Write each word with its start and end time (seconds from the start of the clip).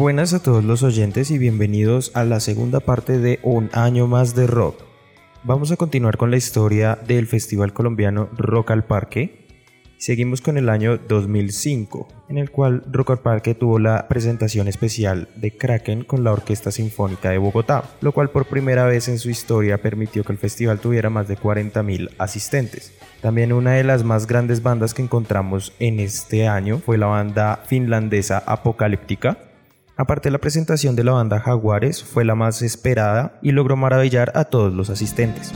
Buenas 0.00 0.32
a 0.32 0.42
todos 0.42 0.64
los 0.64 0.82
oyentes 0.82 1.30
y 1.30 1.36
bienvenidos 1.36 2.10
a 2.14 2.24
la 2.24 2.40
segunda 2.40 2.80
parte 2.80 3.18
de 3.18 3.38
Un 3.42 3.68
año 3.74 4.06
más 4.06 4.34
de 4.34 4.46
rock. 4.46 4.82
Vamos 5.44 5.72
a 5.72 5.76
continuar 5.76 6.16
con 6.16 6.30
la 6.30 6.38
historia 6.38 6.98
del 7.06 7.26
festival 7.26 7.74
colombiano 7.74 8.30
Rock 8.34 8.70
al 8.70 8.86
Parque. 8.86 9.46
Seguimos 9.98 10.40
con 10.40 10.56
el 10.56 10.70
año 10.70 10.96
2005, 10.96 12.08
en 12.30 12.38
el 12.38 12.50
cual 12.50 12.82
Rock 12.90 13.10
al 13.10 13.18
Parque 13.18 13.54
tuvo 13.54 13.78
la 13.78 14.08
presentación 14.08 14.68
especial 14.68 15.28
de 15.36 15.54
Kraken 15.54 16.04
con 16.04 16.24
la 16.24 16.32
Orquesta 16.32 16.70
Sinfónica 16.70 17.28
de 17.28 17.36
Bogotá, 17.36 17.84
lo 18.00 18.12
cual 18.12 18.30
por 18.30 18.46
primera 18.46 18.86
vez 18.86 19.06
en 19.08 19.18
su 19.18 19.28
historia 19.28 19.82
permitió 19.82 20.24
que 20.24 20.32
el 20.32 20.38
festival 20.38 20.80
tuviera 20.80 21.10
más 21.10 21.28
de 21.28 21.36
40.000 21.36 22.08
asistentes. 22.16 22.94
También 23.20 23.52
una 23.52 23.72
de 23.72 23.84
las 23.84 24.02
más 24.02 24.26
grandes 24.26 24.62
bandas 24.62 24.94
que 24.94 25.02
encontramos 25.02 25.74
en 25.78 26.00
este 26.00 26.48
año 26.48 26.78
fue 26.78 26.96
la 26.96 27.08
banda 27.08 27.64
finlandesa 27.66 28.42
Apocalíptica, 28.46 29.49
Aparte 30.00 30.30
la 30.30 30.38
presentación 30.38 30.96
de 30.96 31.04
la 31.04 31.12
banda 31.12 31.40
Jaguares 31.40 32.02
fue 32.02 32.24
la 32.24 32.34
más 32.34 32.62
esperada 32.62 33.38
y 33.42 33.52
logró 33.52 33.76
maravillar 33.76 34.32
a 34.34 34.44
todos 34.44 34.72
los 34.72 34.88
asistentes. 34.88 35.52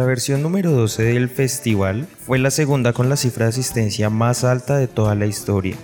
La 0.00 0.06
versión 0.06 0.42
número 0.42 0.70
12 0.70 1.02
del 1.02 1.28
festival 1.28 2.08
fue 2.24 2.38
la 2.38 2.50
segunda 2.50 2.94
con 2.94 3.10
la 3.10 3.18
cifra 3.18 3.44
de 3.44 3.50
asistencia 3.50 4.08
más 4.08 4.44
alta 4.44 4.78
de 4.78 4.88
toda 4.88 5.14
la 5.14 5.26
historia, 5.26 5.76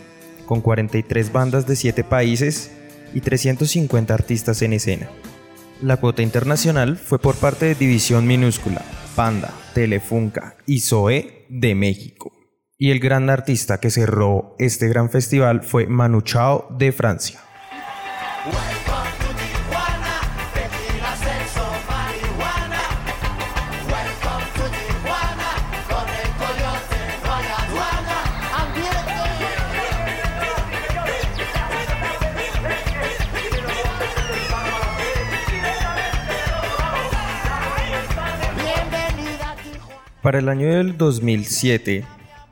con 0.46 0.62
43 0.62 1.32
bandas 1.32 1.66
de 1.66 1.76
7 1.76 2.02
países 2.02 2.70
y 3.12 3.20
350 3.20 4.14
artistas 4.14 4.62
en 4.62 4.72
escena. 4.72 5.10
La 5.82 5.98
cuota 5.98 6.22
internacional 6.22 6.96
fue 6.96 7.18
por 7.18 7.34
parte 7.34 7.66
de 7.66 7.74
División 7.74 8.26
Minúscula, 8.26 8.80
Panda, 9.14 9.52
Telefunca 9.74 10.56
y 10.64 10.80
Zoe 10.80 11.44
de 11.50 11.74
México. 11.74 12.32
Y 12.78 12.92
el 12.92 13.00
gran 13.00 13.28
artista 13.28 13.80
que 13.80 13.90
cerró 13.90 14.56
este 14.58 14.88
gran 14.88 15.10
festival 15.10 15.62
fue 15.62 15.88
Manu 15.88 16.22
Chao 16.22 16.68
de 16.70 16.90
Francia. 16.90 17.38
Para 40.26 40.40
el 40.40 40.48
año 40.48 40.66
del 40.66 40.98
2007, 40.98 42.02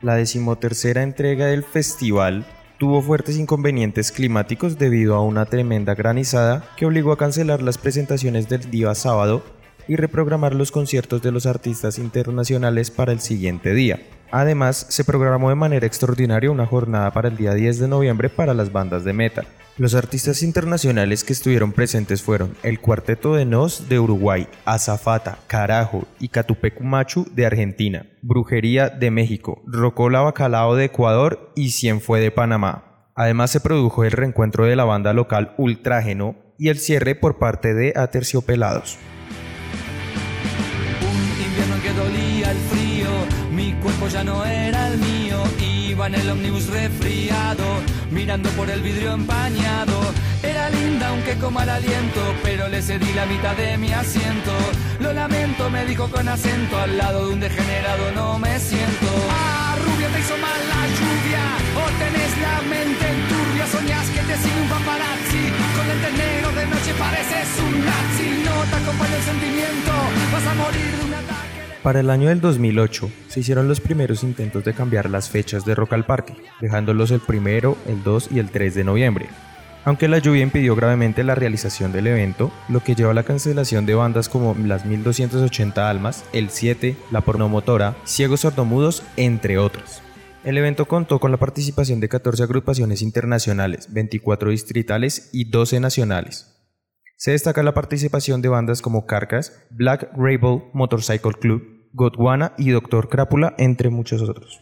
la 0.01 0.15
decimotercera 0.15 1.03
entrega 1.03 1.47
del 1.47 1.65
festival 1.65 2.45
tuvo 2.77 3.01
fuertes 3.01 3.35
inconvenientes 3.37 4.13
climáticos 4.13 4.77
debido 4.77 5.13
a 5.15 5.21
una 5.21 5.45
tremenda 5.45 5.93
granizada 5.93 6.63
que 6.77 6.85
obligó 6.85 7.11
a 7.11 7.17
cancelar 7.17 7.61
las 7.61 7.77
presentaciones 7.77 8.47
del 8.47 8.71
día 8.71 8.95
sábado 8.95 9.43
y 9.89 9.97
reprogramar 9.97 10.55
los 10.55 10.71
conciertos 10.71 11.21
de 11.21 11.33
los 11.33 11.45
artistas 11.45 11.99
internacionales 11.99 12.91
para 12.91 13.11
el 13.11 13.19
siguiente 13.19 13.73
día. 13.73 13.99
Además, 14.37 14.87
se 14.89 15.05
programó 15.05 15.47
de 15.47 15.55
manera 15.55 15.87
extraordinaria 15.87 16.51
una 16.51 16.65
jornada 16.65 17.09
para 17.13 17.29
el 17.29 17.37
día 17.37 17.53
10 17.53 17.79
de 17.79 17.87
noviembre 17.87 18.27
para 18.27 18.53
las 18.53 18.69
bandas 18.69 19.05
de 19.05 19.13
metal. 19.13 19.47
Los 19.77 19.95
artistas 19.95 20.43
internacionales 20.43 21.23
que 21.23 21.31
estuvieron 21.31 21.71
presentes 21.71 22.21
fueron 22.21 22.53
el 22.61 22.81
Cuarteto 22.81 23.35
de 23.35 23.45
Nos 23.45 23.87
de 23.87 23.97
Uruguay, 23.97 24.49
Azafata, 24.65 25.37
Carajo 25.47 26.05
y 26.19 26.27
Catupecumachu 26.27 27.25
de 27.33 27.45
Argentina, 27.45 28.07
Brujería 28.21 28.89
de 28.89 29.09
México, 29.09 29.61
Rocola 29.67 30.19
Bacalao 30.19 30.75
de 30.75 30.83
Ecuador 30.83 31.53
y 31.55 31.69
Cien 31.69 32.01
fue 32.01 32.19
de 32.19 32.31
Panamá. 32.31 33.07
Además 33.15 33.51
se 33.51 33.61
produjo 33.61 34.03
el 34.03 34.11
reencuentro 34.11 34.65
de 34.65 34.75
la 34.75 34.83
banda 34.83 35.13
local 35.13 35.55
Ultrágeno 35.57 36.35
y 36.59 36.67
el 36.67 36.79
cierre 36.79 37.15
por 37.15 37.37
parte 37.37 37.73
de 37.73 37.93
Aterciopelados. 37.95 38.97
Un 41.01 41.41
invierno 41.41 41.81
que 41.81 41.93
dolía 41.93 42.51
el 42.51 42.57
frío, 42.57 43.44
mi 43.55 43.71
cuerpo 43.81 44.07
ya 44.09 44.23
no 44.23 44.45
era 44.45 44.89
el 44.89 44.97
mío, 44.97 45.41
iba 45.61 46.07
en 46.07 46.15
el 46.15 46.29
ómnibus 46.29 46.67
resfriado, 46.67 47.63
mirando 48.11 48.49
por 48.49 48.69
el 48.69 48.81
vidrio 48.81 49.13
empañado. 49.13 49.97
Era 50.43 50.69
linda 50.69 51.07
aunque 51.07 51.35
con 51.37 51.53
mal 51.53 51.69
aliento, 51.69 52.21
pero 52.43 52.67
le 52.67 52.81
cedí 52.81 53.13
la 53.13 53.25
mitad 53.25 53.55
de 53.55 53.77
mi 53.77 53.91
asiento. 53.93 54.51
Lo 54.99 55.13
lamento, 55.13 55.69
me 55.69 55.85
dijo 55.85 56.09
con 56.09 56.27
acento, 56.27 56.77
al 56.77 56.97
lado 56.97 57.27
de 57.27 57.33
un 57.33 57.39
degenerado 57.39 58.11
no 58.11 58.37
me 58.39 58.59
siento. 58.59 59.07
Ah, 59.31 59.75
rubia, 59.85 60.09
te 60.09 60.19
hizo 60.19 60.37
mal 60.37 60.61
la 60.73 60.83
lluvia, 60.97 61.43
o 61.81 61.85
tenés 62.03 62.31
la 62.45 62.55
mente 62.73 63.05
turbia, 63.31 63.65
soñás 63.71 64.07
que 64.09 64.21
te 64.29 64.35
sigue 64.37 64.61
un 64.61 64.69
paparazzi, 64.69 65.43
con 65.75 65.87
lentes 65.87 66.13
negros 66.13 66.55
de 66.55 66.65
noche 66.67 66.91
pareces 66.99 67.49
un 67.65 67.85
nazi, 67.85 68.27
no 68.43 68.55
te 68.69 68.75
acompaña 68.83 69.15
el 69.15 69.23
sentimiento, 69.23 69.91
vas 70.33 70.45
a 70.45 70.53
morir. 70.55 71.04
Para 71.85 71.99
el 71.99 72.09
año 72.09 72.29
del 72.29 72.41
2008 72.41 73.11
se 73.27 73.41
hicieron 73.41 73.67
los 73.67 73.79
primeros 73.79 74.23
intentos 74.23 74.65
de 74.65 74.73
cambiar 74.73 75.07
las 75.07 75.29
fechas 75.29 75.65
de 75.65 75.75
Rock 75.75 75.93
al 75.93 76.03
Parque, 76.03 76.33
dejándolos 76.59 77.11
el 77.11 77.19
primero, 77.19 77.77
el 77.85 78.03
2 78.03 78.29
y 78.31 78.39
el 78.39 78.49
3 78.49 78.73
de 78.73 78.83
noviembre. 78.83 79.27
Aunque 79.83 80.07
la 80.07 80.17
lluvia 80.17 80.41
impidió 80.41 80.75
gravemente 80.75 81.23
la 81.23 81.35
realización 81.35 81.91
del 81.91 82.07
evento, 82.07 82.51
lo 82.69 82.79
que 82.79 82.95
llevó 82.95 83.11
a 83.11 83.13
la 83.13 83.21
cancelación 83.21 83.85
de 83.85 83.93
bandas 83.93 84.29
como 84.29 84.55
las 84.55 84.83
1280 84.83 85.87
Almas, 85.87 86.25
El 86.33 86.49
7, 86.49 86.97
La 87.11 87.21
Pornomotora, 87.21 87.95
Ciegos 88.03 88.39
Sordomudos, 88.39 89.03
entre 89.15 89.59
otros. 89.59 90.01
El 90.43 90.57
evento 90.57 90.87
contó 90.87 91.19
con 91.19 91.29
la 91.29 91.37
participación 91.37 91.99
de 91.99 92.09
14 92.09 92.41
agrupaciones 92.41 93.03
internacionales, 93.03 93.93
24 93.93 94.49
distritales 94.49 95.29
y 95.33 95.51
12 95.51 95.81
nacionales. 95.81 96.51
Se 97.15 97.29
destaca 97.29 97.61
la 97.61 97.75
participación 97.75 98.41
de 98.41 98.49
bandas 98.49 98.81
como 98.81 99.05
Carcass, 99.05 99.53
Black 99.69 100.09
Rebel 100.17 100.63
Motorcycle 100.73 101.33
Club, 101.39 101.74
Godwana 101.95 102.51
y 102.57 102.71
Doctor 102.71 103.07
Crápula, 103.07 103.55
entre 103.57 103.89
muchos 103.89 104.21
otros. 104.21 104.59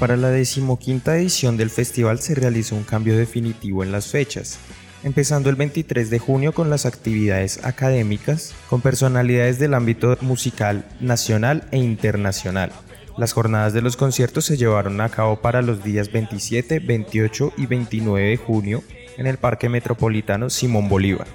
Para 0.00 0.16
la 0.16 0.30
decimoquinta 0.30 1.14
edición 1.18 1.58
del 1.58 1.68
festival 1.68 2.20
se 2.20 2.34
realizó 2.34 2.74
un 2.74 2.84
cambio 2.84 3.18
definitivo 3.18 3.84
en 3.84 3.92
las 3.92 4.06
fechas, 4.06 4.58
empezando 5.02 5.50
el 5.50 5.56
23 5.56 6.08
de 6.08 6.18
junio 6.18 6.54
con 6.54 6.70
las 6.70 6.86
actividades 6.86 7.62
académicas 7.66 8.54
con 8.70 8.80
personalidades 8.80 9.58
del 9.58 9.74
ámbito 9.74 10.16
musical 10.22 10.88
nacional 11.00 11.68
e 11.70 11.76
internacional. 11.76 12.72
Las 13.18 13.34
jornadas 13.34 13.74
de 13.74 13.82
los 13.82 13.98
conciertos 13.98 14.46
se 14.46 14.56
llevaron 14.56 15.02
a 15.02 15.10
cabo 15.10 15.42
para 15.42 15.60
los 15.60 15.84
días 15.84 16.10
27, 16.10 16.78
28 16.78 17.52
y 17.58 17.66
29 17.66 18.26
de 18.30 18.36
junio 18.38 18.82
en 19.18 19.26
el 19.26 19.36
Parque 19.36 19.68
Metropolitano 19.68 20.48
Simón 20.48 20.88
Bolívar. 20.88 21.26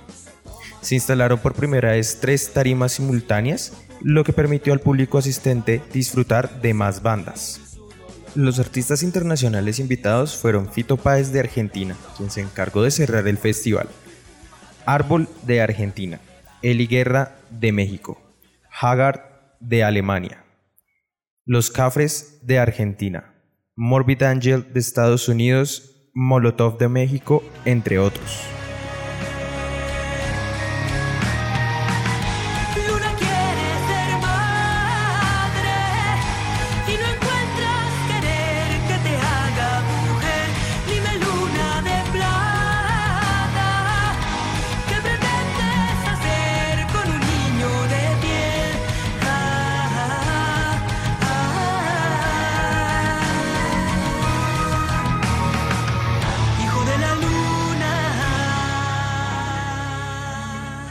Se 0.82 0.96
instalaron 0.96 1.38
por 1.38 1.54
primera 1.54 1.92
vez 1.92 2.18
tres 2.20 2.52
tarimas 2.52 2.94
simultáneas, 2.94 3.74
lo 4.02 4.24
que 4.24 4.34
permitió 4.34 4.74
al 4.74 4.80
público 4.80 5.20
asistente 5.20 5.84
disfrutar 5.94 6.62
de 6.62 6.74
más 6.74 7.04
bandas. 7.04 7.75
Los 8.36 8.60
artistas 8.60 9.02
internacionales 9.02 9.80
invitados 9.80 10.36
fueron 10.36 10.70
Fito 10.70 10.98
Páez 10.98 11.32
de 11.32 11.40
Argentina, 11.40 11.96
quien 12.18 12.30
se 12.30 12.42
encargó 12.42 12.84
de 12.84 12.92
cerrar 12.92 13.26
el 13.30 13.38
festival, 13.38 13.88
Árbol 14.86 15.30
de 15.44 15.62
Argentina, 15.62 16.20
Eli 16.62 16.86
Guerra 16.86 17.38
de 17.50 17.72
México, 17.72 18.22
Haggard 18.70 19.22
de 19.62 19.86
Alemania, 19.86 20.44
Los 21.46 21.72
Cafres 21.72 22.40
de 22.42 22.60
Argentina, 22.60 23.34
Morbid 23.78 24.22
Angel 24.24 24.74
de 24.74 24.82
Estados 24.82 25.30
Unidos, 25.30 26.10
Molotov 26.14 26.78
de 26.78 26.90
México, 26.90 27.42
entre 27.64 28.00
otros. 28.00 28.42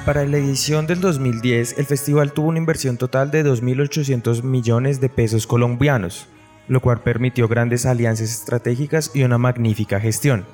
Para 0.04 0.26
la 0.26 0.36
edición 0.36 0.86
del 0.86 1.00
2010, 1.00 1.78
el 1.78 1.86
festival 1.86 2.34
tuvo 2.34 2.48
una 2.48 2.58
inversión 2.58 2.98
total 2.98 3.30
de 3.30 3.42
2.800 3.42 4.42
millones 4.42 5.00
de 5.00 5.08
pesos 5.08 5.46
colombianos, 5.46 6.26
lo 6.68 6.82
cual 6.82 7.00
permitió 7.00 7.48
grandes 7.48 7.86
alianzas 7.86 8.30
estratégicas 8.30 9.10
y 9.14 9.22
una 9.22 9.38
magnífica 9.38 9.98
gestión. 10.00 10.44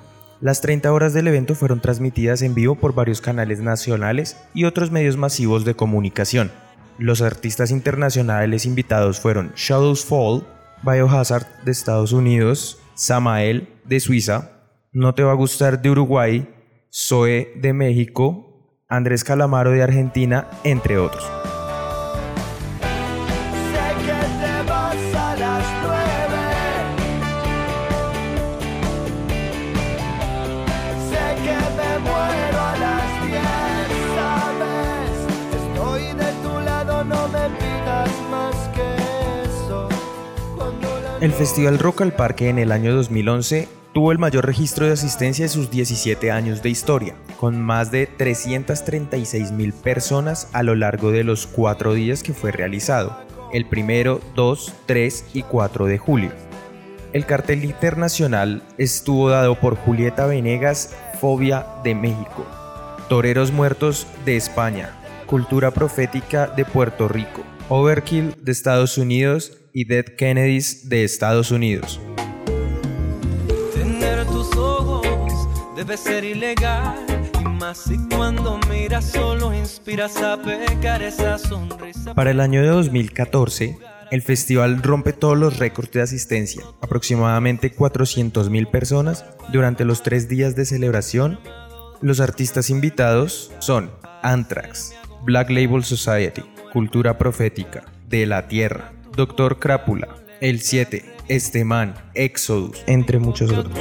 Las 0.40 0.60
30 0.60 0.92
horas 0.92 1.14
del 1.14 1.26
evento 1.26 1.56
fueron 1.56 1.80
transmitidas 1.80 2.42
en 2.42 2.54
vivo 2.54 2.76
por 2.76 2.94
varios 2.94 3.20
canales 3.20 3.58
nacionales 3.60 4.36
y 4.54 4.66
otros 4.66 4.92
medios 4.92 5.16
masivos 5.16 5.64
de 5.64 5.74
comunicación. 5.74 6.52
Los 6.96 7.20
artistas 7.20 7.72
internacionales 7.72 8.66
invitados 8.66 9.18
fueron 9.18 9.50
Shadows 9.56 10.04
Fall, 10.04 10.46
Biohazard 10.84 11.46
de 11.64 11.72
Estados 11.72 12.12
Unidos, 12.12 12.78
Samael 12.94 13.68
de 13.84 13.98
Suiza, 13.98 14.52
No 14.92 15.12
Te 15.12 15.24
Va 15.24 15.32
a 15.32 15.34
Gustar 15.34 15.82
de 15.82 15.90
Uruguay, 15.90 16.48
Zoe 16.92 17.52
de 17.56 17.72
México, 17.72 18.49
Andrés 18.90 19.24
Calamaro 19.24 19.70
de 19.70 19.82
Argentina, 19.82 20.48
entre 20.64 20.98
otros. 20.98 21.24
El 41.20 41.32
Festival 41.32 41.78
Rock 41.78 42.00
al 42.00 42.12
Parque 42.14 42.48
en 42.48 42.58
el 42.58 42.72
año 42.72 42.94
2011 42.94 43.79
tuvo 43.92 44.12
el 44.12 44.18
mayor 44.18 44.46
registro 44.46 44.86
de 44.86 44.92
asistencia 44.92 45.44
de 45.44 45.48
sus 45.48 45.70
17 45.70 46.30
años 46.30 46.62
de 46.62 46.70
historia, 46.70 47.16
con 47.38 47.60
más 47.60 47.90
de 47.90 48.06
336 48.06 49.52
mil 49.52 49.72
personas 49.72 50.48
a 50.52 50.62
lo 50.62 50.74
largo 50.74 51.10
de 51.10 51.24
los 51.24 51.46
cuatro 51.46 51.94
días 51.94 52.22
que 52.22 52.32
fue 52.32 52.52
realizado, 52.52 53.16
el 53.52 53.66
primero, 53.66 54.20
2, 54.36 54.74
3 54.86 55.24
y 55.34 55.42
4 55.42 55.86
de 55.86 55.98
julio. 55.98 56.30
El 57.12 57.26
cartel 57.26 57.64
internacional 57.64 58.62
estuvo 58.78 59.30
dado 59.30 59.58
por 59.58 59.74
Julieta 59.74 60.26
Venegas, 60.26 60.94
Fobia 61.20 61.66
de 61.82 61.96
México, 61.96 62.46
Toreros 63.08 63.50
Muertos 63.50 64.06
de 64.24 64.36
España, 64.36 64.90
Cultura 65.26 65.72
Profética 65.72 66.46
de 66.46 66.64
Puerto 66.64 67.08
Rico, 67.08 67.42
Overkill 67.68 68.36
de 68.40 68.52
Estados 68.52 68.96
Unidos 68.96 69.58
y 69.72 69.84
Dead 69.84 70.04
Kennedys 70.04 70.88
de 70.88 71.02
Estados 71.02 71.50
Unidos. 71.50 72.00
Debe 75.76 75.96
ser 75.96 76.24
ilegal. 76.24 77.06
Y 77.40 77.44
más 77.44 77.78
si 77.78 77.96
cuando 78.14 78.58
miras 78.68 79.12
solo 79.12 79.54
inspiras 79.54 80.16
a 80.18 80.36
pecar 80.36 81.02
esa 81.02 81.38
sonrisa. 81.38 82.14
Para 82.14 82.30
el 82.30 82.40
año 82.40 82.60
de 82.60 82.68
2014, 82.68 83.78
el 84.10 84.22
festival 84.22 84.82
rompe 84.82 85.12
todos 85.12 85.38
los 85.38 85.58
récords 85.58 85.92
de 85.92 86.02
asistencia, 86.02 86.64
aproximadamente 86.82 87.74
400.000 87.74 88.70
personas 88.70 89.24
durante 89.52 89.84
los 89.84 90.02
tres 90.02 90.28
días 90.28 90.54
de 90.54 90.66
celebración. 90.66 91.40
Los 92.02 92.20
artistas 92.20 92.68
invitados 92.68 93.52
son 93.60 93.90
Anthrax, 94.22 94.94
Black 95.22 95.48
Label 95.48 95.84
Society, 95.84 96.42
Cultura 96.72 97.16
Profética, 97.16 97.84
De 98.08 98.26
la 98.26 98.48
Tierra, 98.48 98.92
Doctor 99.16 99.58
Crápula, 99.58 100.08
El 100.40 100.62
7, 100.62 101.04
Esteman, 101.28 101.94
Exodus, 102.14 102.82
entre 102.86 103.18
muchos 103.18 103.52
otros. 103.52 103.78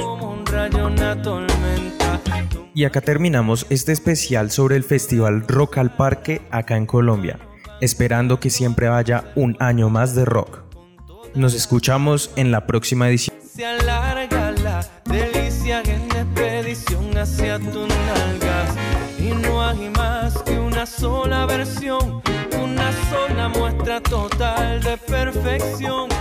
Y 2.74 2.84
acá 2.84 3.00
terminamos 3.00 3.66
este 3.70 3.92
especial 3.92 4.50
sobre 4.50 4.76
el 4.76 4.84
Festival 4.84 5.46
Rock 5.48 5.78
al 5.78 5.96
Parque 5.96 6.42
acá 6.50 6.76
en 6.76 6.84
Colombia, 6.84 7.38
esperando 7.80 8.40
que 8.40 8.50
siempre 8.50 8.88
haya 8.88 9.32
un 9.36 9.56
año 9.58 9.88
más 9.88 10.14
de 10.14 10.26
rock. 10.26 10.58
Nos 11.34 11.54
escuchamos 11.54 12.30
en 12.36 12.50
la 12.50 12.66
próxima 12.66 13.08
edición. 13.08 13.34
Se 13.40 13.64
alarga 13.64 14.50
la 14.50 14.86
delicia 15.06 15.80
en 15.86 16.02
expedición 16.10 17.16
hacia 17.16 17.58
tus 17.58 17.88
nalgas. 17.88 18.74
Y 19.18 19.30
no 19.30 19.62
hay 19.62 19.88
más 19.90 20.42
que 20.42 20.58
una 20.58 20.84
sola 20.84 21.46
versión, 21.46 22.22
una 22.62 22.92
sola 23.10 23.48
muestra 23.48 24.00
total 24.02 24.82
de 24.82 24.98
perfección. 24.98 26.19